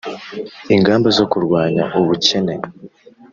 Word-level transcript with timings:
ingamba 0.75 1.07
zo 1.17 1.25
kurwanya 1.31 1.83
ubukene 1.99 2.55